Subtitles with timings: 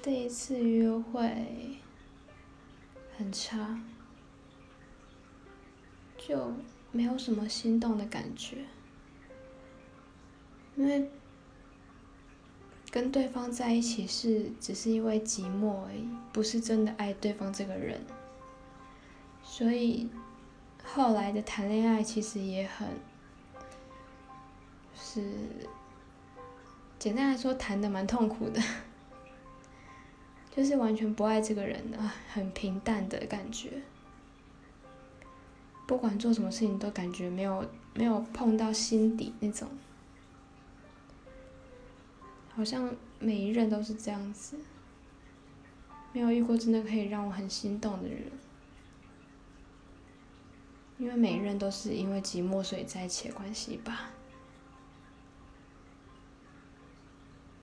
[0.00, 1.78] 第一次约会
[3.16, 3.78] 很差，
[6.16, 6.52] 就
[6.92, 8.64] 没有什么心动的感觉，
[10.76, 11.10] 因为
[12.90, 18.00] 跟对方在一起是只是因为寂寞而已，不是真的爱对方这个人，
[19.42, 20.08] 所以
[20.84, 22.88] 后来的谈恋爱其实也很
[24.94, 25.22] 是
[26.98, 28.62] 简单来说谈的蛮痛苦的。
[30.58, 31.96] 就是完全不爱这个人的，
[32.32, 33.80] 很平淡的感觉。
[35.86, 39.68] 不管做什么事情都感觉没有没有碰到心底那种，
[42.56, 44.56] 好像每一任都是这样子，
[46.12, 48.22] 没有遇过真的可以让我很心动的人。
[50.98, 54.10] 因为每一任都是因为寂寞所以在一起的关系吧。